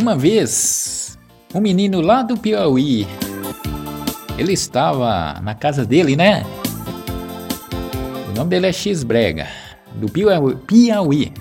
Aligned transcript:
Uma 0.00 0.16
vez, 0.16 1.18
um 1.54 1.60
menino 1.60 2.00
lá 2.00 2.22
do 2.22 2.34
Piauí, 2.34 3.06
ele 4.38 4.54
estava 4.54 5.38
na 5.42 5.54
casa 5.54 5.84
dele, 5.84 6.16
né? 6.16 6.42
O 8.30 8.32
nome 8.34 8.48
dele 8.48 8.68
é 8.68 8.72
X 8.72 9.04
Brega, 9.04 9.46
do 9.96 10.08
Piauí. 10.66 11.34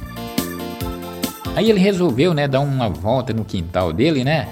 Aí 1.55 1.69
ele 1.69 1.79
resolveu, 1.79 2.33
né, 2.33 2.49
dar 2.49 2.59
uma 2.59 2.89
volta 2.89 3.31
no 3.31 3.45
quintal 3.45 3.93
dele, 3.93 4.25
né? 4.25 4.49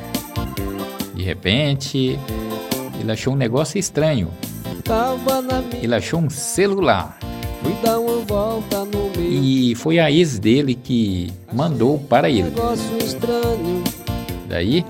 De 1.13 1.21
repente, 1.21 2.17
ele 3.01 3.11
achou 3.11 3.33
um 3.33 3.37
negócio 3.37 3.77
estranho. 3.77 4.29
Ele 5.83 5.93
achou 5.93 6.21
um 6.21 6.29
celular. 6.29 7.19
Fui 7.61 7.73
dar 7.83 7.99
uma 7.99 8.21
volta 8.21 8.76
E 9.39 9.75
foi 9.75 9.99
a 9.99 10.11
ex 10.11 10.39
dele 10.39 10.75
que 10.75 11.31
mandou 11.53 11.99
para 11.99 12.29
ele. 12.29 12.51
Daí 14.49 14.83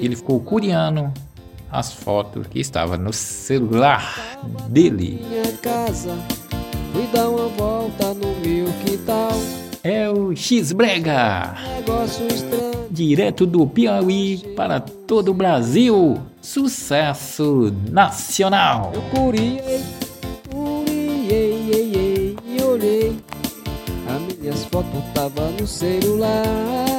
ele 0.00 0.16
ficou 0.16 0.40
curiando 0.40 1.12
as 1.70 1.92
fotos 1.92 2.46
que 2.46 2.60
estavam 2.60 2.98
no 2.98 3.12
celular 3.12 4.38
dele. 4.68 5.20
É 9.82 10.08
o 10.08 10.34
X 10.34 10.72
Brega, 10.72 11.54
Negócio 11.76 12.26
estranho. 12.26 12.86
direto 12.90 13.44
do 13.44 13.66
Piauí 13.66 14.38
para 14.56 14.80
todo 14.80 15.30
o 15.30 15.34
Brasil. 15.34 16.18
Sucesso 16.40 17.74
nacional. 17.90 18.92
Fotos 24.74 25.04
tava 25.14 25.50
no 25.50 25.68
celular. 25.68 26.93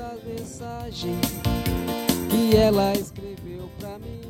Muitas 0.00 0.24
mensagens 0.24 1.26
que 2.30 2.56
ela 2.56 2.94
escreveu 2.94 3.68
pra 3.78 3.98
mim. 3.98 4.20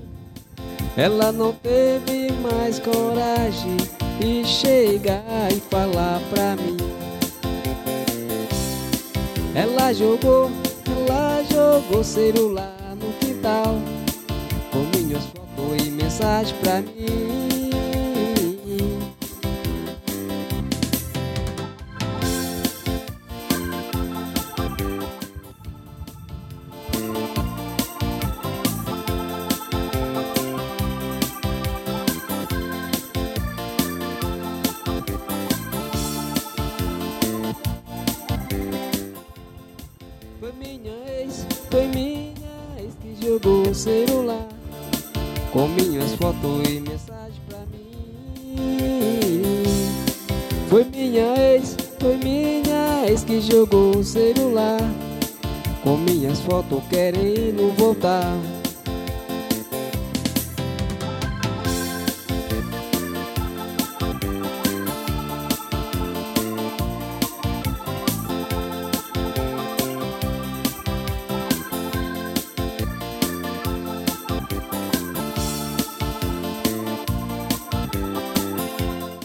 Ela 0.96 1.30
não 1.30 1.52
teve 1.52 2.32
mais 2.42 2.80
coragem 2.80 3.76
de 4.18 4.44
chegar 4.44 5.52
e 5.52 5.60
falar 5.60 6.20
pra 6.30 6.56
mim. 6.56 6.76
Ela 9.54 9.92
jogou, 9.92 10.50
ela 11.06 11.44
jogou 11.44 12.02
celular 12.02 12.96
no 12.96 13.12
quintal 13.20 13.78
com 14.72 14.98
minhas 14.98 15.22
fotos 15.26 15.86
e 15.86 15.90
mensagens 15.92 16.56
pra 16.60 16.80
mim. 16.80 17.49
Foi 40.40 40.52
minha 40.52 40.94
ex, 41.20 41.46
foi 41.70 41.86
minha 41.88 42.32
ex 42.78 42.94
que 43.02 43.14
jogou 43.22 43.68
o 43.68 43.74
celular 43.74 44.48
com 45.52 45.68
minhas 45.68 46.14
fotos 46.14 46.66
e 46.66 46.80
mensagens 46.80 47.38
pra 47.46 47.58
mim. 47.66 48.56
Foi 50.70 50.84
minha 50.84 51.38
ex, 51.38 51.76
foi 51.98 52.16
minha 52.16 53.06
ex 53.06 53.22
que 53.22 53.38
jogou 53.42 53.98
o 53.98 54.02
celular 54.02 54.80
com 55.82 55.98
minhas 55.98 56.40
fotos 56.40 56.82
querendo 56.88 57.76
voltar. 57.76 58.34